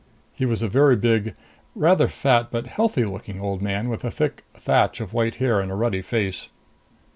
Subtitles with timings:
[0.33, 1.35] He was a very big,
[1.75, 5.71] rather fat but healthy looking old man with a thick thatch of white hair and
[5.71, 6.49] a ruddy face.